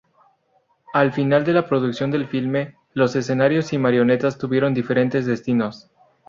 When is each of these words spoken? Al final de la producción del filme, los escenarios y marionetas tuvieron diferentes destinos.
Al 0.95 1.13
final 1.13 1.45
de 1.45 1.53
la 1.53 1.67
producción 1.67 2.09
del 2.09 2.25
filme, 2.25 2.73
los 2.95 3.15
escenarios 3.15 3.71
y 3.71 3.77
marionetas 3.77 4.39
tuvieron 4.39 4.73
diferentes 4.73 5.27
destinos. 5.27 5.91